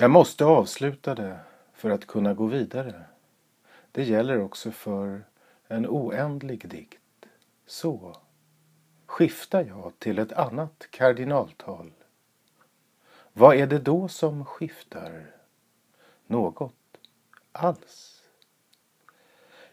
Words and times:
Jag 0.00 0.10
måste 0.10 0.44
avsluta 0.44 1.14
det 1.14 1.38
för 1.72 1.90
att 1.90 2.06
kunna 2.06 2.34
gå 2.34 2.46
vidare. 2.46 3.02
Det 3.92 4.04
gäller 4.04 4.40
också 4.40 4.70
för 4.70 5.24
en 5.68 5.86
oändlig 5.86 6.68
dikt. 6.68 7.26
Så 7.66 8.16
skiftar 9.06 9.64
jag 9.64 9.92
till 9.98 10.18
ett 10.18 10.32
annat 10.32 10.86
kardinaltal. 10.90 11.92
Vad 13.32 13.56
är 13.56 13.66
det 13.66 13.78
då 13.78 14.08
som 14.08 14.44
skiftar? 14.44 15.26
Något 16.26 16.74
alls? 17.52 18.22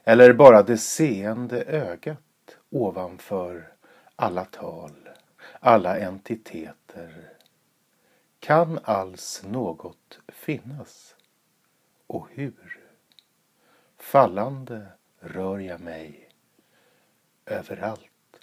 Eller 0.03 0.33
bara 0.33 0.63
det 0.63 0.77
seende 0.77 1.63
ögat 1.63 2.57
ovanför 2.69 3.73
alla 4.15 4.45
tal, 4.45 5.09
alla 5.59 5.97
entiteter? 5.97 7.36
Kan 8.47 8.79
alls 8.83 9.43
något 9.45 10.19
finnas? 10.27 11.15
Och 12.07 12.27
hur? 12.31 12.79
Fallande 13.97 14.87
rör 15.19 15.59
jag 15.59 15.81
mig 15.81 16.29
överallt. 17.45 18.39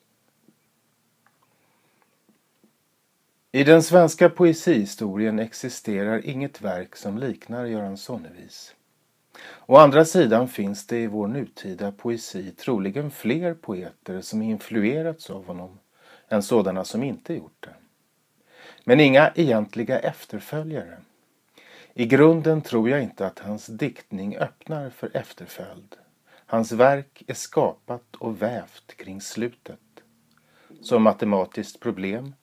I 3.52 3.64
den 3.64 3.82
svenska 3.82 4.30
poesihistorien 4.30 5.38
existerar 5.38 6.26
inget 6.26 6.60
verk 6.60 6.96
som 6.96 7.18
liknar 7.18 7.64
Göran 7.64 7.96
Sonnevis. 7.96 8.74
Å 9.66 9.76
andra 9.76 10.04
sidan 10.04 10.48
finns 10.48 10.86
det 10.86 10.98
i 10.98 11.06
vår 11.06 11.28
nutida 11.28 11.92
poesi 11.92 12.50
troligen 12.52 13.10
fler 13.10 13.54
poeter 13.54 14.20
som 14.20 14.42
influerats 14.42 15.30
av 15.30 15.46
honom 15.46 15.78
än 16.28 16.42
sådana 16.42 16.84
som 16.84 17.02
inte 17.02 17.34
gjort 17.34 17.56
det. 17.60 17.74
Men 18.84 19.01
inga 19.01 19.32
egentliga 19.35 19.99
efterföljare. 19.99 20.99
I 21.95 22.07
grunden 22.07 22.63
tror 22.63 22.91
jag 22.91 23.02
inte 23.02 23.26
att 23.26 23.38
hans 23.38 23.66
diktning 23.66 24.37
öppnar 24.37 24.91
för 24.91 25.16
efterföljd. 25.16 25.96
Hans 26.46 26.73
verk 26.73 27.23
är 27.26 27.35
skapat 27.35 28.16
och 28.16 28.43
vävt 28.43 28.96
kring 28.96 29.21
slutet. 29.21 29.80
Som 30.82 31.02
matematiskt 31.02 31.80
problem, 31.80 32.35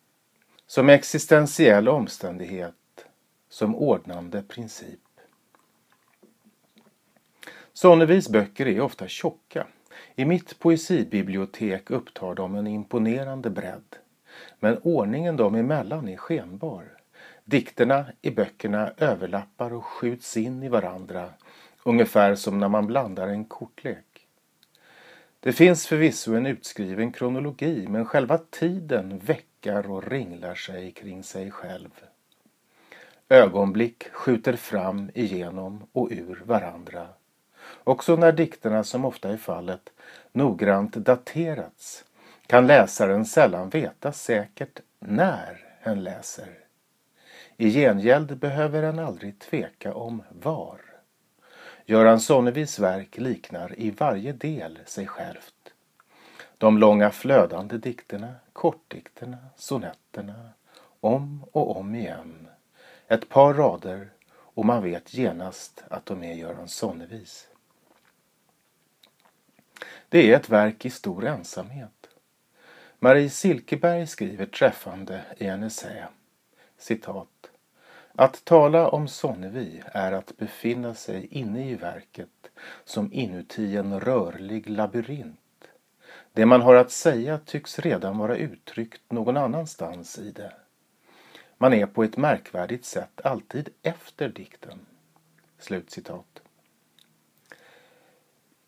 som 0.65 0.89
existentiell 0.89 1.89
omständighet, 1.89 3.05
som 3.49 3.75
ordnande 3.75 4.43
princip. 4.43 4.99
Sonnevis 7.73 8.29
böcker 8.29 8.67
är 8.67 8.81
ofta 8.81 9.07
tjocka. 9.07 9.67
I 10.15 10.25
mitt 10.25 10.59
poesibibliotek 10.59 11.89
upptar 11.89 12.35
de 12.35 12.55
en 12.55 12.67
imponerande 12.67 13.49
bredd. 13.49 13.95
Men 14.59 14.77
ordningen 14.77 15.37
dem 15.37 15.55
emellan 15.55 16.07
är 16.07 16.17
skenbar. 16.17 16.83
Dikterna 17.45 18.05
i 18.21 18.31
böckerna 18.31 18.91
överlappar 18.97 19.73
och 19.73 19.85
skjuts 19.85 20.37
in 20.37 20.63
i 20.63 20.69
varandra 20.69 21.29
ungefär 21.83 22.35
som 22.35 22.59
när 22.59 22.69
man 22.69 22.87
blandar 22.87 23.27
en 23.27 23.45
kortlek. 23.45 24.27
Det 25.39 25.53
finns 25.53 25.87
förvisso 25.87 26.35
en 26.35 26.45
utskriven 26.45 27.11
kronologi 27.11 27.87
men 27.89 28.05
själva 28.05 28.37
tiden 28.37 29.19
väckar 29.19 29.91
och 29.91 30.07
ringlar 30.07 30.55
sig 30.55 30.91
kring 30.91 31.23
sig 31.23 31.51
själv. 31.51 31.89
Ögonblick 33.29 34.03
skjuter 34.11 34.55
fram 34.55 35.11
igenom 35.13 35.83
och 35.91 36.07
ur 36.11 36.41
varandra. 36.45 37.07
Också 37.83 38.15
när 38.15 38.31
dikterna, 38.31 38.83
som 38.83 39.05
ofta 39.05 39.29
är 39.29 39.37
fallet, 39.37 39.89
noggrant 40.31 40.93
daterats 40.93 42.05
kan 42.51 42.67
läsaren 42.67 43.25
sällan 43.25 43.69
veta 43.69 44.11
säkert 44.11 44.79
när 44.99 45.65
hen 45.79 46.03
läser. 46.03 46.59
I 47.57 47.69
gengäld 47.69 48.37
behöver 48.37 48.83
en 48.83 48.99
aldrig 48.99 49.39
tveka 49.39 49.93
om 49.93 50.23
var. 50.29 50.81
Göran 51.85 52.19
Sonnevis 52.19 52.79
verk 52.79 53.17
liknar 53.17 53.79
i 53.79 53.91
varje 53.91 54.33
del 54.33 54.79
sig 54.85 55.07
självt. 55.07 55.73
De 56.57 56.77
långa 56.77 57.11
flödande 57.11 57.77
dikterna, 57.77 58.35
kortdikterna, 58.53 59.37
sonetterna, 59.55 60.49
om 60.99 61.45
och 61.51 61.77
om 61.77 61.95
igen. 61.95 62.47
Ett 63.07 63.29
par 63.29 63.53
rader 63.53 64.09
och 64.31 64.65
man 64.65 64.83
vet 64.83 65.13
genast 65.13 65.83
att 65.89 66.05
de 66.05 66.23
är 66.23 66.33
Göran 66.33 66.67
Sonnevis. 66.67 67.47
Det 70.09 70.31
är 70.31 70.35
ett 70.35 70.49
verk 70.49 70.85
i 70.85 70.89
stor 70.89 71.25
ensamhet. 71.25 72.00
Marie 73.03 73.29
Silkeberg 73.29 74.07
skriver 74.07 74.45
träffande 74.45 75.21
i 75.37 75.45
en 75.45 75.63
essä, 75.63 76.07
citat, 76.77 77.51
att 78.15 78.45
tala 78.45 78.89
om 78.89 79.07
Sonnevi 79.07 79.83
är 79.85 80.11
att 80.11 80.37
befinna 80.37 80.93
sig 80.93 81.25
inne 81.25 81.69
i 81.69 81.75
verket 81.75 82.51
som 82.83 83.13
inuti 83.13 83.77
en 83.77 83.99
rörlig 83.99 84.69
labyrint. 84.69 85.67
Det 86.33 86.45
man 86.45 86.61
har 86.61 86.75
att 86.75 86.91
säga 86.91 87.39
tycks 87.45 87.79
redan 87.79 88.17
vara 88.17 88.35
uttryckt 88.35 89.11
någon 89.11 89.37
annanstans 89.37 90.19
i 90.19 90.31
det. 90.31 90.53
Man 91.57 91.73
är 91.73 91.85
på 91.85 92.03
ett 92.03 92.17
märkvärdigt 92.17 92.85
sätt 92.85 93.21
alltid 93.23 93.69
efter 93.81 94.29
dikten. 94.29 94.79
Slutcitat. 95.59 96.41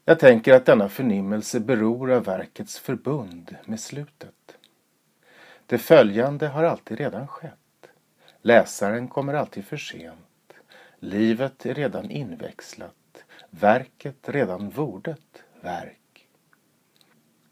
Jag 0.06 0.20
tänker 0.20 0.54
att 0.54 0.66
denna 0.66 0.90
förnimmelse 0.90 1.60
beror 1.60 2.12
av 2.12 2.24
verkets 2.24 2.80
förbund 2.80 3.56
med 3.66 3.80
slutet. 3.80 4.58
Det 5.66 5.78
följande 5.78 6.48
har 6.48 6.64
alltid 6.64 6.98
redan 6.98 7.28
skett. 7.28 7.90
Läsaren 8.42 9.08
kommer 9.08 9.34
alltid 9.34 9.66
för 9.66 9.78
sent. 9.78 10.54
Livet 11.00 11.66
är 11.66 11.74
redan 11.74 12.12
inväxlat. 12.12 13.24
Verket 13.50 14.30
redan 14.30 14.70
vordet 14.70 15.44
verk. 15.62 16.28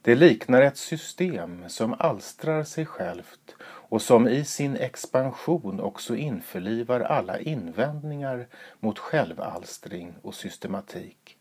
Det 0.01 0.15
liknar 0.15 0.61
ett 0.61 0.77
system 0.77 1.69
som 1.69 1.95
alstrar 1.99 2.63
sig 2.63 2.85
självt 2.85 3.55
och 3.63 4.01
som 4.01 4.27
i 4.27 4.45
sin 4.45 4.75
expansion 4.75 5.79
också 5.79 6.15
införlivar 6.15 6.99
alla 6.99 7.39
invändningar 7.39 8.47
mot 8.79 8.99
självalstring 8.99 10.13
och 10.21 10.35
systematik. 10.35 11.37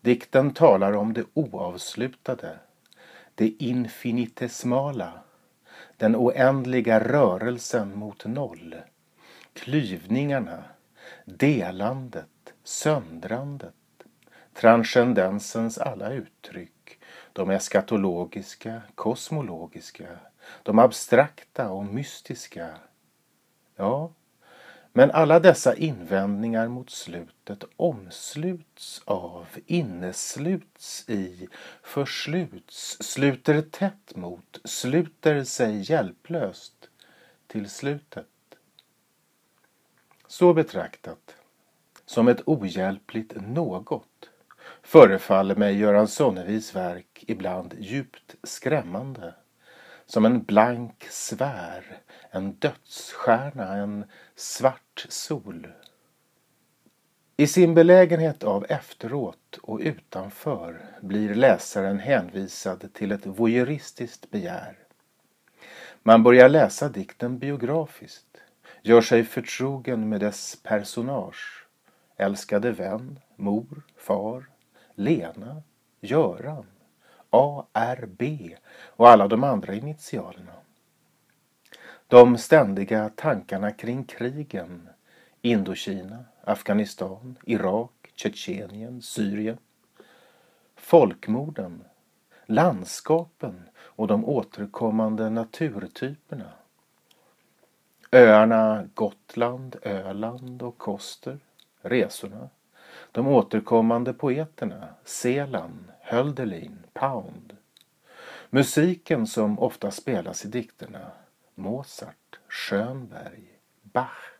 Dikten 0.00 0.54
talar 0.54 0.92
om 0.92 1.12
det 1.12 1.24
oavslutade, 1.34 2.58
det 3.34 3.48
infinitesmala, 3.48 5.12
den 5.96 6.16
oändliga 6.16 7.00
rörelsen 7.00 7.98
mot 7.98 8.24
noll, 8.24 8.74
klyvningarna, 9.52 10.64
delandet, 11.24 12.54
söndrandet, 12.64 13.74
transcendensens 14.54 15.78
alla 15.78 16.12
uttryck, 16.12 16.98
de 17.32 17.50
eskatologiska, 17.50 18.82
kosmologiska, 18.94 20.06
de 20.62 20.78
abstrakta 20.78 21.70
och 21.70 21.84
mystiska. 21.84 22.68
Ja, 23.76 24.12
men 24.92 25.10
alla 25.10 25.40
dessa 25.40 25.74
invändningar 25.76 26.68
mot 26.68 26.90
slutet 26.90 27.64
omsluts 27.76 29.02
av, 29.04 29.46
innesluts 29.66 31.08
i, 31.08 31.48
försluts, 31.82 33.02
sluter 33.02 33.62
tätt 33.62 34.16
mot, 34.16 34.60
sluter 34.64 35.44
sig 35.44 35.90
hjälplöst 35.92 36.88
till 37.46 37.70
slutet. 37.70 38.26
Så 40.26 40.54
betraktat, 40.54 41.36
som 42.06 42.28
ett 42.28 42.42
ohjälpligt 42.46 43.32
något, 43.36 44.30
förefaller 44.82 45.56
mig 45.56 45.78
Göran 45.78 46.08
Sonnevis 46.08 46.76
verk 46.76 47.24
ibland 47.26 47.74
djupt 47.78 48.34
skrämmande 48.42 49.34
som 50.10 50.24
en 50.24 50.42
blank 50.42 51.06
sfär, 51.10 51.98
en 52.30 52.52
dödsstjärna, 52.52 53.76
en 53.76 54.04
svart 54.34 55.06
sol. 55.08 55.66
I 57.36 57.46
sin 57.46 57.74
belägenhet 57.74 58.44
av 58.44 58.66
efteråt 58.68 59.58
och 59.62 59.78
utanför 59.78 60.84
blir 61.00 61.34
läsaren 61.34 61.98
hänvisad 61.98 62.94
till 62.94 63.12
ett 63.12 63.26
voyeuristiskt 63.26 64.30
begär. 64.30 64.78
Man 66.02 66.22
börjar 66.22 66.48
läsa 66.48 66.88
dikten 66.88 67.38
biografiskt, 67.38 68.42
gör 68.82 69.00
sig 69.00 69.24
förtrogen 69.24 70.08
med 70.08 70.20
dess 70.20 70.56
personage, 70.62 71.66
älskade 72.16 72.72
vän, 72.72 73.18
mor, 73.36 73.82
far, 73.96 74.48
Lena, 74.94 75.62
Göran. 76.00 76.66
ARB 77.30 78.22
och 78.86 79.08
alla 79.08 79.28
de 79.28 79.44
andra 79.44 79.74
initialerna. 79.74 80.52
De 82.08 82.38
ständiga 82.38 83.10
tankarna 83.16 83.70
kring 83.72 84.04
krigen 84.04 84.88
Indokina, 85.42 86.24
Afghanistan, 86.44 87.38
Irak, 87.46 88.12
Tjetjenien, 88.14 89.02
Syrien. 89.02 89.58
Folkmorden, 90.76 91.84
landskapen 92.46 93.68
och 93.78 94.06
de 94.06 94.24
återkommande 94.24 95.30
naturtyperna. 95.30 96.52
Öarna 98.12 98.88
Gotland, 98.94 99.76
Öland 99.82 100.62
och 100.62 100.78
Koster, 100.78 101.38
resorna. 101.82 102.48
De 103.12 103.26
återkommande 103.26 104.12
poeterna, 104.12 104.88
Selan, 105.04 105.90
Hölderlin, 106.10 106.78
Pound. 106.92 107.56
Musiken 108.50 109.26
som 109.26 109.58
ofta 109.58 109.90
spelas 109.90 110.44
i 110.44 110.48
dikterna, 110.48 111.10
Mozart, 111.54 112.38
Schönberg, 112.48 113.42
Bach. 113.82 114.32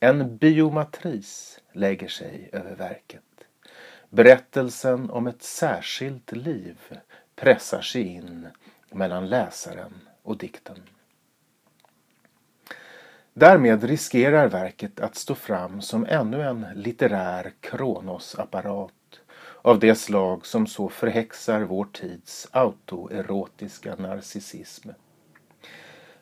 En 0.00 0.36
biomatris 0.36 1.60
lägger 1.72 2.08
sig 2.08 2.50
över 2.52 2.74
verket. 2.74 3.22
Berättelsen 4.08 5.10
om 5.10 5.26
ett 5.26 5.42
särskilt 5.42 6.32
liv 6.32 6.78
pressar 7.36 7.82
sig 7.82 8.02
in 8.02 8.48
mellan 8.90 9.28
läsaren 9.28 10.00
och 10.22 10.38
dikten. 10.38 10.82
Därmed 13.32 13.84
riskerar 13.84 14.48
verket 14.48 15.00
att 15.00 15.14
stå 15.14 15.34
fram 15.34 15.82
som 15.82 16.06
ännu 16.06 16.42
en 16.42 16.66
litterär 16.74 17.52
kronosapparat 17.60 18.92
av 19.66 19.78
det 19.78 19.94
slag 19.94 20.46
som 20.46 20.66
så 20.66 20.88
förhäxar 20.88 21.60
vår 21.60 21.84
tids 21.92 22.48
autoerotiska 22.50 23.96
narcissism. 23.96 24.88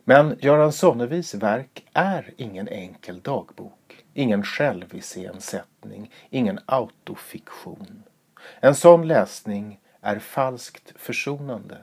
Men 0.05 0.39
Göran 0.41 0.73
Sonnevis 0.73 1.35
verk 1.35 1.87
är 1.93 2.35
ingen 2.37 2.69
enkel 2.69 3.21
dagbok, 3.21 4.05
ingen 4.15 4.45
själviscensättning, 4.45 6.11
ingen 6.31 6.61
autofiktion. 6.67 8.03
En 8.61 8.75
sån 8.75 9.09
läsning 9.09 9.81
är 10.01 10.19
falskt 10.19 10.93
försonande. 10.97 11.79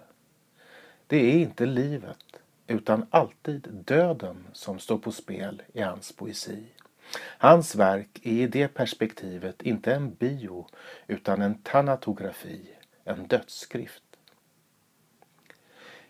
Det 1.07 1.17
är 1.17 1.39
inte 1.39 1.65
livet, 1.65 2.25
utan 2.67 3.05
alltid 3.09 3.67
döden 3.85 4.47
som 4.53 4.79
står 4.79 4.97
på 4.97 5.11
spel 5.11 5.61
i 5.73 5.81
hans 5.81 6.11
poesi. 6.11 6.63
Hans 7.17 7.75
verk 7.75 8.19
är 8.23 8.31
i 8.31 8.47
det 8.47 8.67
perspektivet 8.67 9.61
inte 9.61 9.93
en 9.93 10.13
bio, 10.13 10.67
utan 11.07 11.41
en 11.41 11.55
tanatografi, 11.55 12.61
en 13.03 13.27
dödsskrift. 13.27 14.03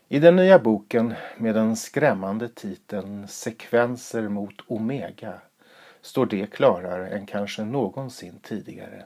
I 0.07 0.19
den 0.19 0.36
nya 0.36 0.59
boken 0.59 1.13
med 1.38 1.56
den 1.56 1.75
skrämmande 1.75 2.50
titeln 2.50 3.27
Sekvenser 3.27 4.30
mot 4.30 4.56
Omega 4.68 5.42
står 6.01 6.25
det 6.25 6.51
klarare 6.51 7.09
än 7.09 7.25
kanske 7.25 7.63
någonsin 7.63 8.39
tidigare. 8.42 9.06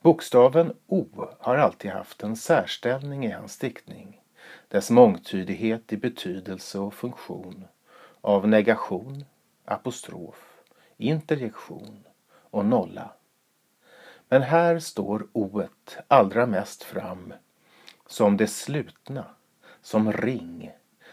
Bokstaven 0.00 0.72
O 0.86 1.06
har 1.38 1.56
alltid 1.56 1.90
haft 1.90 2.22
en 2.22 2.36
särställning 2.36 3.26
i 3.26 3.30
hans 3.30 3.58
diktning. 3.58 4.20
Dess 4.68 4.90
mångtydighet 4.90 5.92
i 5.92 5.96
betydelse 5.96 6.78
och 6.78 6.94
funktion. 6.94 7.64
Av 8.20 8.48
negation, 8.48 9.24
apostrof, 9.64 10.49
interjektion 11.00 12.04
och 12.30 12.64
nolla. 12.64 13.12
Men 14.28 14.42
här 14.42 14.78
står 14.78 15.28
oet 15.32 15.98
allra 16.08 16.46
mest 16.46 16.82
fram 16.82 17.32
som 18.06 18.36
det 18.36 18.46
slutna 18.46 19.24
som 19.82 20.12
ring, 20.12 20.72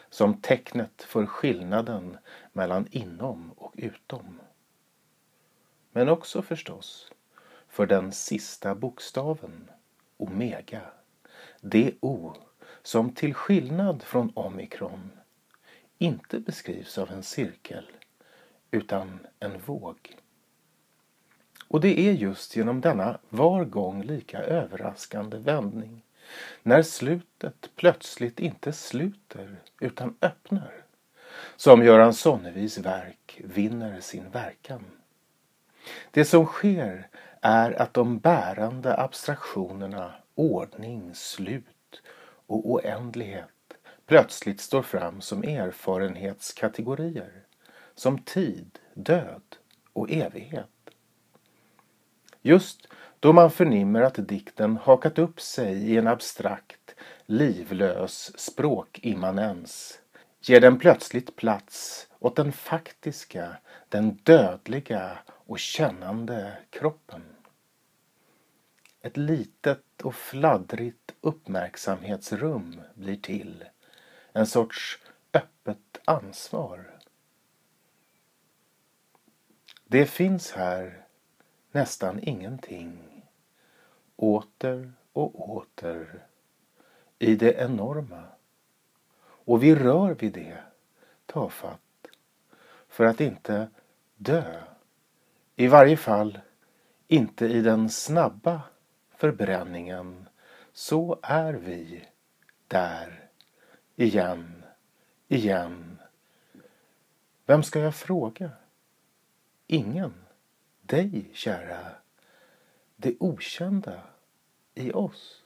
som 0.10 0.42
tecknet 0.42 1.04
för 1.04 1.25
skillnaden 1.25 2.18
mellan 2.54 2.88
inom 2.92 3.51
och 3.51 3.74
utom. 3.78 4.39
Men 5.92 6.10
också 6.10 6.42
förstås 6.42 7.12
för 7.68 7.86
den 7.86 8.12
sista 8.12 8.75
bokstaven, 8.75 9.69
omega, 10.18 10.81
det 11.62 11.94
O 12.00 12.33
som 12.81 13.13
till 13.13 13.33
skillnad 13.33 14.04
från 14.04 14.31
omikron 14.36 15.12
inte 15.98 16.40
beskrivs 16.40 16.98
av 16.98 17.12
en 17.12 17.24
cirkel 17.24 17.92
utan 18.72 19.19
en 19.40 19.60
våg. 19.66 20.16
Och 21.68 21.81
det 21.81 22.00
är 22.00 22.12
just 22.12 22.56
genom 22.56 22.81
denna 22.81 23.19
var 23.30 23.66
gång 23.66 24.04
lika 24.04 24.40
överraskande 24.40 25.38
vändning 25.38 26.02
när 26.64 26.81
slutet 26.81 27.69
plötsligt 27.75 28.40
inte 28.40 28.74
sluter 28.74 29.56
utan 29.80 30.16
öppnar. 30.22 30.74
Som 31.56 31.84
Göran 31.84 32.14
Sonnevis 32.14 32.78
verk 32.78 33.42
vinner 33.44 34.00
sin 34.00 34.30
verkan. 34.30 34.86
Det 36.12 36.25
som 36.25 36.46
sker 36.46 37.08
är 37.42 37.81
att 37.81 37.94
de 37.94 38.19
bärande 38.19 38.98
abstraktionerna 38.98 40.14
ordning, 40.36 41.16
slut 41.16 42.02
och 42.48 42.72
oändlighet 42.72 43.50
plötsligt 44.06 44.62
står 44.62 44.81
fram 44.81 45.22
som 45.22 45.44
erfarenhetskategorier. 45.44 47.46
Som 47.97 48.19
tid, 48.19 48.79
död 48.94 49.41
och 49.94 50.11
evighet. 50.11 50.69
Just 52.41 52.88
då 53.19 53.33
man 53.33 53.51
förnimmer 53.51 54.01
att 54.01 54.27
dikten 54.27 54.77
hakat 54.77 55.19
upp 55.19 55.41
sig 55.41 55.91
i 55.91 55.97
en 55.97 56.07
abstrakt, 56.07 56.95
livlös 57.25 58.39
språkimmanens 58.39 59.99
ger 60.41 60.61
den 60.61 60.79
plötsligt 60.79 61.35
plats 61.35 62.07
åt 62.19 62.35
den 62.35 62.51
faktiska, 62.51 63.57
den 63.89 64.15
dödliga 64.23 65.17
och 65.27 65.59
kännande 65.59 66.57
kroppen. 66.69 67.21
Ett 69.01 69.17
litet 69.17 70.01
och 70.03 70.15
fladdrigt 70.15 71.13
uppmärksamhetsrum 71.21 72.81
blir 72.95 73.17
till. 73.17 73.63
En 74.33 74.47
sorts 74.47 74.99
öppet 75.33 75.99
ansvar. 76.05 76.96
Det 79.89 80.06
finns 80.06 80.51
här 80.51 81.06
nästan 81.72 82.19
ingenting 82.24 83.24
åter 84.16 84.94
och 85.13 85.50
åter 85.50 86.25
i 87.19 87.36
det 87.36 87.54
enorma. 87.54 88.24
Och 89.19 89.63
vi 89.63 89.75
rör 89.75 90.13
vid 90.13 90.34
det 90.34 90.57
tafatt 91.25 92.07
för 92.88 93.06
att 93.06 93.22
inte 93.22 93.69
dö. 94.16 94.62
I 95.56 95.68
varje 95.68 95.98
fall 95.98 96.40
inte 97.07 97.45
i 97.45 97.62
den 97.62 97.90
snabba 97.90 98.62
förbränningen. 99.10 100.30
Så 100.74 101.19
är 101.22 101.54
vi 101.54 102.06
där 102.68 103.30
igen, 103.95 104.63
igen. 105.28 106.00
Vem 107.45 107.64
ska 107.64 107.80
jag 107.80 107.95
fråga? 107.95 108.52
Ingen. 109.68 110.14
Dig, 110.81 111.30
kära 111.33 111.95
det 112.95 113.16
okända 113.19 114.04
i 114.74 114.92
oss. 114.92 115.44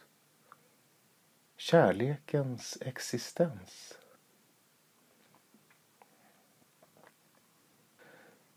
Kärlekens 1.57 2.77
existens. 2.81 3.97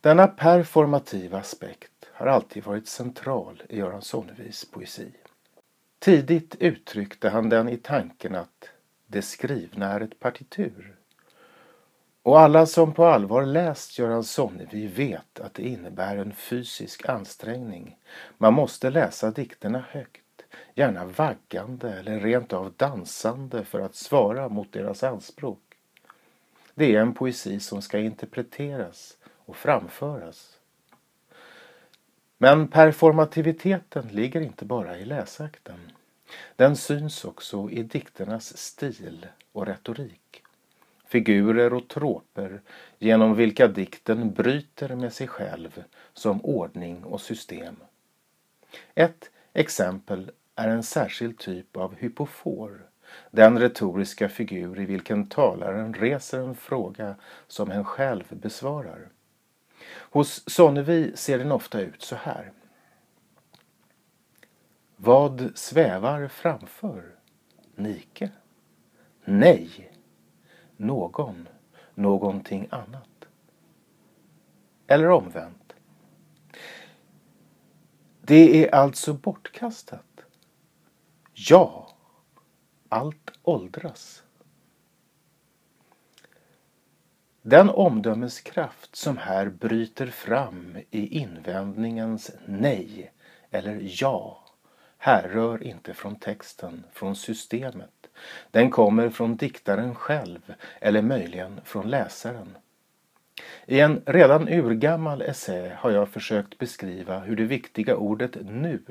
Denna 0.00 0.26
performativa 0.26 1.38
aspekt 1.38 2.06
har 2.12 2.26
alltid 2.26 2.64
varit 2.64 2.88
central 2.88 3.62
i 3.68 3.78
Göran 3.78 4.02
Sonnevis 4.02 4.64
poesi. 4.64 5.12
Tidigt 5.98 6.54
uttryckte 6.54 7.28
han 7.28 7.48
den 7.48 7.68
i 7.68 7.76
tanken 7.76 8.34
att 8.34 8.68
det 9.06 9.22
skrivna 9.22 9.86
är 9.86 10.00
ett 10.00 10.20
partitur 10.20 10.96
och 12.24 12.40
alla 12.40 12.66
som 12.66 12.94
på 12.94 13.04
allvar 13.04 13.46
läst 13.46 13.98
Göran 13.98 14.24
Sonnevi 14.24 14.86
vet 14.86 15.40
att 15.40 15.54
det 15.54 15.62
innebär 15.62 16.16
en 16.16 16.32
fysisk 16.32 17.08
ansträngning. 17.08 17.96
Man 18.38 18.54
måste 18.54 18.90
läsa 18.90 19.30
dikterna 19.30 19.84
högt, 19.90 20.44
gärna 20.74 21.04
vaggande 21.04 21.90
eller 21.90 22.20
rent 22.20 22.52
av 22.52 22.72
dansande 22.76 23.64
för 23.64 23.80
att 23.80 23.94
svara 23.94 24.48
mot 24.48 24.72
deras 24.72 25.02
anspråk. 25.02 25.60
Det 26.74 26.96
är 26.96 27.00
en 27.00 27.14
poesi 27.14 27.60
som 27.60 27.82
ska 27.82 27.98
interpreteras 27.98 29.16
och 29.46 29.56
framföras. 29.56 30.58
Men 32.38 32.68
performativiteten 32.68 34.08
ligger 34.08 34.40
inte 34.40 34.64
bara 34.64 34.98
i 34.98 35.04
läsakten. 35.04 35.78
Den 36.56 36.76
syns 36.76 37.24
också 37.24 37.70
i 37.70 37.82
dikternas 37.82 38.56
stil 38.56 39.26
och 39.52 39.66
retorik 39.66 40.43
figurer 41.14 41.72
och 41.72 41.88
tråper 41.88 42.60
genom 42.98 43.34
vilka 43.34 43.68
dikten 43.68 44.32
bryter 44.32 44.96
med 44.96 45.12
sig 45.12 45.28
själv 45.28 45.84
som 46.12 46.44
ordning 46.44 47.04
och 47.04 47.20
system. 47.20 47.76
Ett 48.94 49.30
exempel 49.52 50.30
är 50.54 50.68
en 50.68 50.82
särskild 50.82 51.38
typ 51.38 51.76
av 51.76 51.94
hypofor, 51.94 52.86
den 53.30 53.58
retoriska 53.58 54.28
figur 54.28 54.80
i 54.80 54.84
vilken 54.84 55.26
talaren 55.26 55.94
reser 55.94 56.38
en 56.38 56.54
fråga 56.54 57.14
som 57.46 57.70
hen 57.70 57.84
själv 57.84 58.24
besvarar. 58.30 59.08
Hos 60.10 60.50
Sonnevi 60.50 61.12
ser 61.16 61.38
den 61.38 61.52
ofta 61.52 61.80
ut 61.80 62.02
så 62.02 62.16
här. 62.16 62.52
Vad 64.96 65.50
svävar 65.54 66.28
framför? 66.28 67.04
Nike? 67.74 68.30
Nej, 69.24 69.93
någon. 70.76 71.48
någonting 71.94 72.68
annat. 72.70 73.08
Eller 74.86 75.10
omvänt. 75.10 75.74
Det 78.20 78.64
är 78.64 78.74
alltså 78.74 79.14
bortkastat. 79.14 80.20
Ja, 81.32 81.88
allt 82.88 83.30
åldras. 83.42 84.22
Den 87.42 87.70
omdömeskraft 87.70 88.96
som 88.96 89.16
här 89.16 89.48
bryter 89.48 90.06
fram 90.06 90.78
i 90.90 91.18
invändningens 91.18 92.30
nej 92.46 93.12
eller 93.50 94.02
ja 94.02 94.44
härrör 94.98 95.62
inte 95.62 95.94
från 95.94 96.16
texten, 96.16 96.84
från 96.92 97.16
systemet. 97.16 98.03
Den 98.50 98.70
kommer 98.70 99.10
från 99.10 99.36
diktaren 99.36 99.94
själv 99.94 100.54
eller 100.80 101.02
möjligen 101.02 101.60
från 101.64 101.90
läsaren. 101.90 102.56
I 103.66 103.80
en 103.80 104.02
redan 104.06 104.48
urgammal 104.48 105.22
essä 105.22 105.76
har 105.78 105.90
jag 105.90 106.08
försökt 106.08 106.58
beskriva 106.58 107.18
hur 107.18 107.36
det 107.36 107.44
viktiga 107.44 107.96
ordet 107.96 108.36
nu 108.44 108.82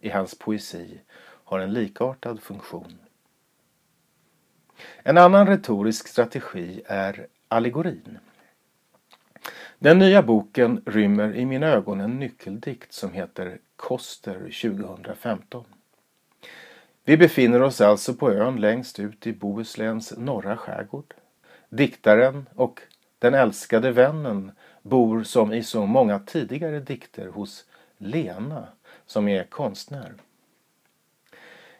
i 0.00 0.08
hans 0.08 0.38
poesi 0.38 1.00
har 1.44 1.58
en 1.58 1.72
likartad 1.72 2.40
funktion. 2.40 2.98
En 5.02 5.18
annan 5.18 5.46
retorisk 5.46 6.08
strategi 6.08 6.82
är 6.86 7.26
allegorin. 7.48 8.18
Den 9.78 9.98
nya 9.98 10.22
boken 10.22 10.82
rymmer 10.86 11.36
i 11.36 11.46
mina 11.46 11.66
ögon 11.66 12.00
en 12.00 12.18
nyckeldikt 12.18 12.92
som 12.92 13.12
heter 13.12 13.58
Koster 13.76 14.38
2015. 14.38 15.64
Vi 17.04 17.16
befinner 17.16 17.62
oss 17.62 17.80
alltså 17.80 18.14
på 18.14 18.32
ön 18.32 18.60
längst 18.60 19.00
ut 19.00 19.26
i 19.26 19.32
Bohusläns 19.32 20.14
norra 20.16 20.56
skärgård. 20.56 21.14
Diktaren 21.68 22.46
och 22.54 22.80
den 23.18 23.34
älskade 23.34 23.92
vännen 23.92 24.52
bor 24.82 25.22
som 25.22 25.52
i 25.52 25.62
så 25.62 25.86
många 25.86 26.18
tidigare 26.18 26.80
dikter 26.80 27.28
hos 27.28 27.64
Lena 27.98 28.68
som 29.06 29.28
är 29.28 29.44
konstnär. 29.44 30.12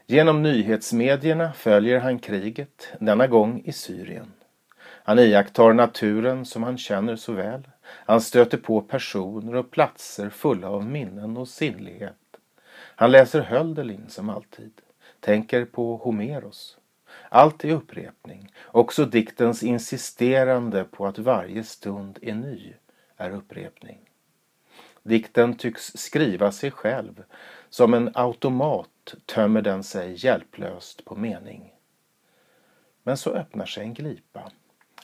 Genom 0.07 0.43
nyhetsmedierna 0.43 1.53
följer 1.53 2.01
han 2.01 2.19
kriget, 2.19 2.89
denna 2.99 3.27
gång 3.27 3.63
i 3.65 3.73
Syrien. 3.73 4.33
Han 4.81 5.19
iakttar 5.19 5.73
naturen 5.73 6.45
som 6.45 6.63
han 6.63 6.79
känner 6.79 7.17
så 7.17 7.33
väl. 7.33 7.69
Han 7.83 8.21
stöter 8.21 8.59
på 8.59 8.81
personer 8.81 9.55
och 9.55 9.71
platser 9.71 10.31
fulla 10.31 10.69
av 10.69 10.85
minnen 10.85 11.37
och 11.37 11.49
sinnlighet. 11.49 12.17
Han 12.97 13.11
läser 13.11 13.41
Hölderlin 13.41 14.05
som 14.09 14.31
alltid, 14.31 14.73
tänker 15.21 15.65
på 15.65 15.97
Homeros. 15.97 16.79
Allt 17.29 17.65
är 17.65 17.71
upprepning, 17.71 18.53
också 18.67 19.05
diktens 19.05 19.63
insisterande 19.63 20.85
på 20.85 21.07
att 21.07 21.19
varje 21.19 21.65
stund 21.65 22.19
är 22.23 22.35
ny 22.35 22.75
är 23.17 23.31
upprepning. 23.31 23.99
Dikten 25.03 25.55
tycks 25.55 25.93
skriva 25.95 26.53
sig 26.53 26.71
själv, 26.71 27.23
som 27.69 27.95
en 27.95 28.11
automat 28.15 29.15
tömmer 29.27 29.63
den 29.63 29.83
sig 29.83 30.27
hjälplöst 30.27 31.05
på 31.05 31.17
mening. 31.17 31.75
Men 33.03 33.17
så 33.17 33.31
öppnar 33.31 33.67
sig 33.67 33.83
en 33.83 33.95
glipa. 33.95 34.51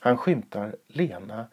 Han 0.01 0.17
skymtar 0.17 0.77
Lena 0.87 1.47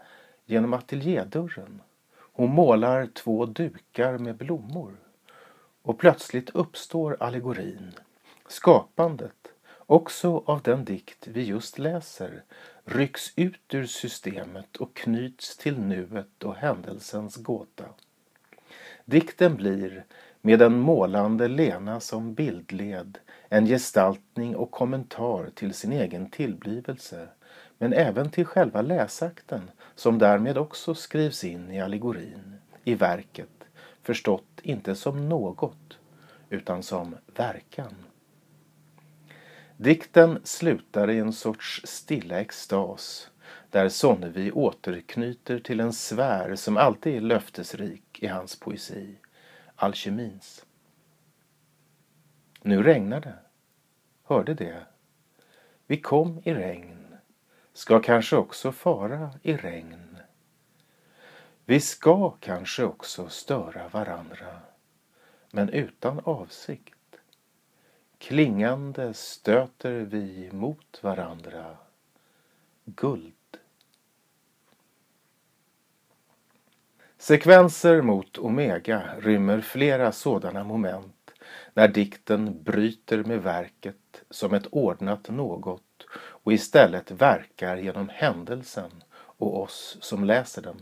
genom 0.45 0.73
ateljédörren. 0.73 1.81
Hon 2.15 2.49
målar 2.49 3.05
två 3.05 3.45
dukar 3.45 4.17
med 4.17 4.35
blommor. 4.35 4.97
Och 5.81 5.99
plötsligt 5.99 6.49
uppstår 6.49 7.17
allegorin, 7.19 7.91
skapandet, 8.47 9.47
också 9.77 10.43
av 10.45 10.61
den 10.61 10.85
dikt 10.85 11.27
vi 11.27 11.43
just 11.43 11.79
läser, 11.79 12.43
rycks 12.85 13.33
ut 13.35 13.73
ur 13.73 13.85
systemet 13.85 14.75
och 14.77 14.95
knyts 14.95 15.57
till 15.57 15.79
nuet 15.79 16.43
och 16.43 16.55
händelsens 16.55 17.35
gåta. 17.35 17.85
Dikten 19.05 19.55
blir, 19.55 20.05
med 20.41 20.59
den 20.59 20.79
målande 20.79 21.47
Lena 21.47 21.99
som 21.99 22.33
bildled, 22.33 23.17
en 23.49 23.65
gestaltning 23.65 24.55
och 24.55 24.71
kommentar 24.71 25.49
till 25.55 25.73
sin 25.73 25.93
egen 25.93 26.29
tillblivelse, 26.29 27.27
men 27.77 27.93
även 27.93 28.31
till 28.31 28.45
själva 28.45 28.81
läsakten 28.81 29.71
som 29.95 30.19
därmed 30.19 30.57
också 30.57 30.95
skrivs 30.95 31.43
in 31.43 31.71
i 31.71 31.81
allegorin, 31.81 32.55
i 32.83 32.95
verket, 32.95 33.63
förstått 34.01 34.59
inte 34.63 34.95
som 34.95 35.29
något 35.29 35.97
utan 36.49 36.83
som 36.83 37.15
verkan. 37.35 37.95
Dikten 39.77 40.39
slutar 40.43 41.09
i 41.09 41.19
en 41.19 41.33
sorts 41.33 41.81
stilla 41.83 42.39
extas 42.39 43.31
där 43.69 43.89
Sonnevi 43.89 44.51
återknyter 44.51 45.59
till 45.59 45.79
en 45.79 45.93
sfär 45.93 46.55
som 46.55 46.77
alltid 46.77 47.15
är 47.15 47.21
löftesrik 47.21 48.23
i 48.23 48.27
hans 48.27 48.59
poesi, 48.59 49.15
alkemins. 49.75 50.65
Nu 52.61 52.83
regnar 52.83 53.21
det. 53.21 53.35
Hörde 54.23 54.53
det? 54.53 54.85
Vi 55.87 56.01
kom 56.01 56.41
i 56.43 56.53
regn, 56.53 57.17
ska 57.73 57.99
kanske 57.99 58.35
också 58.35 58.71
fara 58.71 59.31
i 59.41 59.57
regn. 59.57 60.17
Vi 61.65 61.79
ska 61.79 62.29
kanske 62.29 62.83
också 62.83 63.29
störa 63.29 63.87
varandra, 63.87 64.59
men 65.51 65.69
utan 65.69 66.19
avsikt. 66.23 66.92
Klingande 68.27 69.13
stöter 69.13 69.91
vi 69.91 70.49
mot 70.51 70.99
varandra. 71.03 71.77
Guld. 72.85 73.33
Sekvenser 77.17 78.01
mot 78.01 78.37
Omega 78.37 79.15
rymmer 79.19 79.61
flera 79.61 80.11
sådana 80.11 80.63
moment 80.63 81.31
när 81.73 81.87
dikten 81.87 82.63
bryter 82.63 83.23
med 83.23 83.43
verket 83.43 84.23
som 84.29 84.53
ett 84.53 84.67
ordnat 84.71 85.29
något 85.29 86.05
och 86.15 86.53
istället 86.53 87.11
verkar 87.11 87.77
genom 87.77 88.09
händelsen 88.09 89.03
och 89.13 89.61
oss 89.61 89.97
som 90.01 90.23
läser 90.23 90.61
den. 90.61 90.81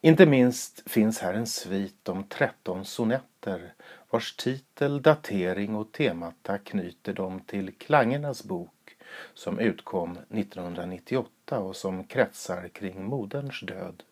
Inte 0.00 0.26
minst 0.26 0.90
finns 0.90 1.18
här 1.18 1.34
en 1.34 1.46
svit 1.46 2.08
om 2.08 2.24
13 2.24 2.84
sonetter 2.84 3.74
vars 4.10 4.36
titel, 4.36 5.02
datering 5.02 5.74
och 5.74 5.92
temata 5.92 6.58
knyter 6.58 7.12
dem 7.12 7.40
till 7.40 7.74
Klangernas 7.74 8.44
bok 8.44 8.96
som 9.34 9.58
utkom 9.58 10.18
1998 10.30 11.58
och 11.58 11.76
som 11.76 12.04
kretsar 12.04 12.68
kring 12.68 13.04
moderns 13.04 13.60
död. 13.60 14.02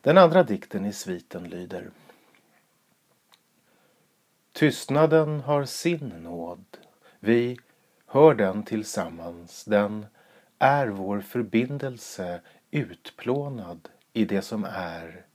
Den 0.00 0.18
andra 0.18 0.42
dikten 0.42 0.86
i 0.86 0.92
sviten 0.92 1.44
lyder 1.44 1.90
Tystnaden 4.52 5.40
har 5.40 5.64
sin 5.64 6.08
nåd. 6.08 6.64
Vi 7.20 7.58
hör 8.06 8.34
den 8.34 8.62
tillsammans. 8.62 9.64
Den 9.64 10.06
är 10.58 10.86
vår 10.86 11.20
förbindelse 11.20 12.40
utplånad 12.70 13.88
i 14.12 14.24
det 14.24 14.42
som 14.42 14.64
är. 14.64 15.26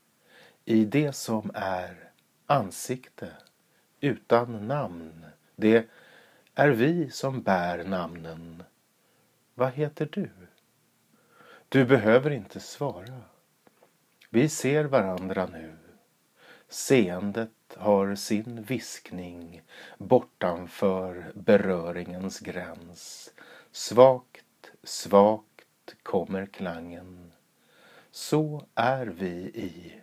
I 0.65 0.85
det 0.85 1.13
som 1.13 1.51
är 1.53 2.09
ansikte 2.45 3.31
utan 4.03 4.67
namn. 4.67 5.25
Det 5.55 5.89
är 6.55 6.69
vi 6.69 7.09
som 7.09 7.41
bär 7.41 7.83
namnen. 7.83 8.63
Vad 9.55 9.71
heter 9.71 10.09
du? 10.11 10.29
Du 11.69 11.85
behöver 11.85 12.31
inte 12.31 12.59
svara. 12.59 13.21
Vi 14.29 14.49
ser 14.49 14.85
varandra 14.85 15.45
nu. 15.45 15.73
Seendet 16.67 17.49
har 17.77 18.15
sin 18.15 18.63
viskning 18.63 19.61
bortanför 19.97 21.31
beröringens 21.35 22.39
gräns. 22.39 23.33
Svagt, 23.71 24.71
svagt 24.83 25.95
kommer 26.03 26.45
klangen. 26.45 27.31
Så 28.11 28.65
är 28.75 29.05
vi 29.05 29.33
i 29.55 30.01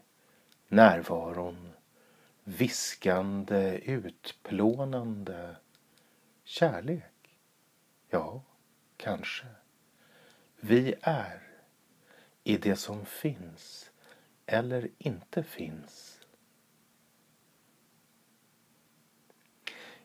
närvaron 0.68 1.70
viskande, 2.44 3.78
utplånande 3.84 5.56
kärlek? 6.44 7.38
Ja, 8.08 8.42
kanske. 8.96 9.46
Vi 10.60 10.94
är 11.00 11.42
i 12.44 12.56
det 12.56 12.76
som 12.76 13.06
finns 13.06 13.90
eller 14.46 14.88
inte 14.98 15.42
finns. 15.42 16.20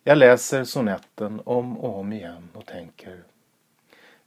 Jag 0.03 0.17
läser 0.17 0.63
sonetten 0.63 1.41
om 1.45 1.77
och 1.77 1.99
om 1.99 2.13
igen 2.13 2.49
och 2.53 2.65
tänker 2.65 3.23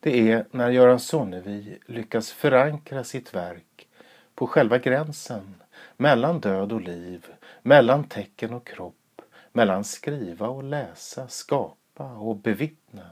det 0.01 0.31
är 0.31 0.47
när 0.51 0.71
Göran 0.71 1.01
Sonnevi 1.01 1.79
lyckas 1.87 2.33
förankra 2.33 3.05
sitt 3.05 3.35
verk 3.35 3.89
på 4.35 4.47
själva 4.47 4.79
gränsen 4.79 5.55
mellan 5.97 6.41
död 6.41 6.73
och 6.73 6.81
liv, 6.81 7.27
mellan 7.69 8.05
tecken 8.05 8.53
och 8.55 8.67
kropp, 8.67 9.23
mellan 9.53 9.85
skriva 9.85 10.49
och 10.49 10.65
läsa, 10.65 11.29
skapa 11.29 12.13
och 12.13 12.37
bevittna. 12.37 13.11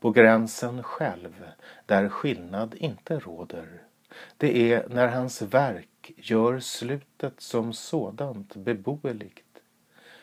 på 0.00 0.10
gränsen 0.10 0.82
själv, 0.82 1.44
där 1.86 2.08
skillnad 2.08 2.74
inte 2.74 3.18
råder. 3.18 3.82
Det 4.36 4.72
är 4.72 4.88
när 4.88 5.08
hans 5.08 5.42
verk 5.42 6.12
gör 6.16 6.60
slutet 6.60 7.40
som 7.40 7.72
sådant 7.72 8.56
beboeligt, 8.56 9.62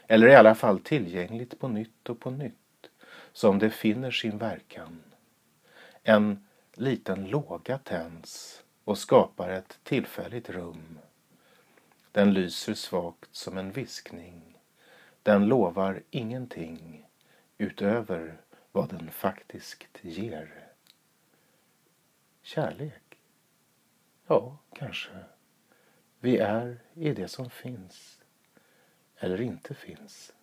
eller 0.07 0.27
i 0.27 0.35
alla 0.35 0.55
fall 0.55 0.79
tillgängligt 0.79 1.59
på 1.59 1.67
nytt 1.67 2.09
och 2.09 2.19
på 2.19 2.31
nytt, 2.31 2.89
som 3.33 3.59
det 3.59 3.69
finner 3.69 4.11
sin 4.11 4.37
verkan. 4.37 5.03
En 6.03 6.47
liten 6.73 7.25
låga 7.25 7.77
tänds 7.77 8.63
och 8.83 8.97
skapar 8.97 9.49
ett 9.49 9.79
tillfälligt 9.83 10.49
rum. 10.49 10.99
Den 12.13 12.33
lyser 12.33 12.73
svagt 12.73 13.35
som 13.35 13.57
en 13.57 13.71
viskning. 13.71 14.59
Den 15.23 15.45
lovar 15.45 16.03
ingenting 16.09 17.09
utöver 17.57 18.41
vad 18.71 18.89
den 18.89 19.11
faktiskt 19.11 19.85
ger. 20.01 20.69
Kärlek? 22.41 23.19
Ja, 24.27 24.57
kanske. 24.73 25.11
Vi 26.19 26.37
är 26.37 26.79
i 26.93 27.13
det 27.13 27.27
som 27.27 27.49
finns 27.49 28.19
eller 29.17 29.41
inte 29.41 29.75
finns. 29.75 30.33